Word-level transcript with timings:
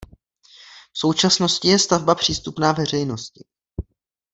V 0.93 0.99
současnosti 0.99 1.67
je 1.67 1.79
stavba 1.79 2.15
přístupná 2.15 2.71
veřejnosti. 2.71 3.43